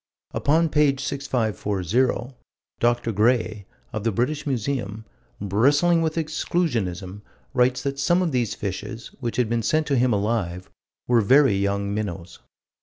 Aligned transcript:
Upon 0.33 0.69
page 0.69 1.03
6540, 1.03 2.33
Dr. 2.79 3.11
Gray, 3.11 3.67
of 3.93 4.03
the 4.03 4.11
British 4.11 4.47
Museum, 4.47 5.05
bristling 5.39 6.01
with 6.01 6.15
exclusionism, 6.15 7.21
writes 7.53 7.83
that 7.83 7.99
some 7.99 8.23
of 8.23 8.31
these 8.31 8.55
fishes, 8.55 9.09
which 9.19 9.35
had 9.37 9.47
been 9.47 9.61
sent 9.61 9.85
to 9.85 9.95
him 9.97 10.11
alive, 10.11 10.71
were 11.07 11.21
"very 11.21 11.53
young 11.53 11.93
minnows." 11.93 12.39